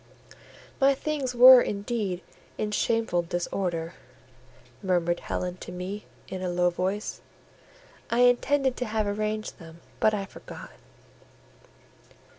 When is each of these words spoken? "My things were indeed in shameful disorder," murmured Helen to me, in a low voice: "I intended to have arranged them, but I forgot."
"My 0.81 0.95
things 0.95 1.35
were 1.35 1.61
indeed 1.61 2.21
in 2.57 2.71
shameful 2.71 3.21
disorder," 3.21 3.93
murmured 4.81 5.19
Helen 5.19 5.57
to 5.57 5.71
me, 5.71 6.07
in 6.27 6.41
a 6.41 6.49
low 6.49 6.71
voice: 6.71 7.21
"I 8.09 8.21
intended 8.21 8.75
to 8.77 8.85
have 8.85 9.05
arranged 9.05 9.59
them, 9.59 9.79
but 9.99 10.15
I 10.15 10.25
forgot." 10.25 10.71